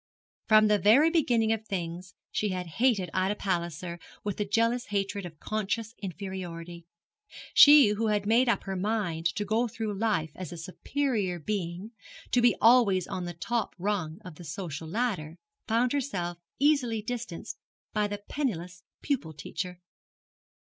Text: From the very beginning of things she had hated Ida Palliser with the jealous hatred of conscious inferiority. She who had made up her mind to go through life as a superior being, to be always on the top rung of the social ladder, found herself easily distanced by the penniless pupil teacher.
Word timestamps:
From 0.47 0.65
the 0.65 0.79
very 0.79 1.11
beginning 1.11 1.51
of 1.53 1.63
things 1.67 2.15
she 2.31 2.49
had 2.49 2.65
hated 2.65 3.11
Ida 3.13 3.35
Palliser 3.35 3.99
with 4.23 4.37
the 4.37 4.45
jealous 4.49 4.85
hatred 4.87 5.27
of 5.27 5.37
conscious 5.39 5.93
inferiority. 5.99 6.87
She 7.53 7.89
who 7.89 8.07
had 8.07 8.25
made 8.25 8.49
up 8.49 8.63
her 8.63 8.75
mind 8.75 9.27
to 9.35 9.45
go 9.45 9.67
through 9.67 9.93
life 9.93 10.31
as 10.33 10.51
a 10.51 10.57
superior 10.57 11.37
being, 11.37 11.91
to 12.31 12.41
be 12.41 12.55
always 12.59 13.05
on 13.05 13.25
the 13.25 13.35
top 13.35 13.75
rung 13.77 14.17
of 14.25 14.37
the 14.37 14.43
social 14.43 14.87
ladder, 14.87 15.37
found 15.67 15.93
herself 15.93 16.39
easily 16.57 17.03
distanced 17.03 17.59
by 17.93 18.07
the 18.07 18.17
penniless 18.27 18.81
pupil 19.03 19.33
teacher. 19.33 19.81